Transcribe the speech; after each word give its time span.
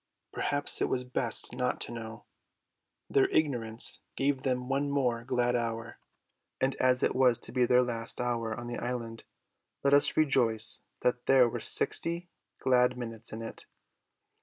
Perhaps 0.33 0.81
it 0.81 0.89
was 0.89 1.03
best 1.03 1.53
not 1.53 1.79
to 1.81 1.91
know. 1.91 2.25
Their 3.07 3.29
ignorance 3.29 3.99
gave 4.15 4.41
them 4.41 4.67
one 4.67 4.89
more 4.89 5.23
glad 5.23 5.55
hour; 5.55 5.99
and 6.59 6.73
as 6.77 7.03
it 7.03 7.13
was 7.15 7.37
to 7.41 7.51
be 7.51 7.67
their 7.67 7.83
last 7.83 8.19
hour 8.19 8.51
on 8.59 8.65
the 8.65 8.79
island, 8.79 9.25
let 9.83 9.93
us 9.93 10.17
rejoice 10.17 10.81
that 11.01 11.27
there 11.27 11.47
were 11.47 11.59
sixty 11.59 12.31
glad 12.63 12.97
minutes 12.97 13.31
in 13.31 13.43
it. 13.43 13.67